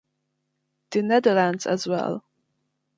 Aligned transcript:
The 0.89 1.03
Netherlands 1.03 1.67
as 1.67 1.85
well. 1.85 2.25